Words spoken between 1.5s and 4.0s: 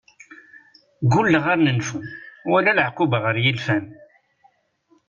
ar nenfu, wala laɛquba ɣer yilfan.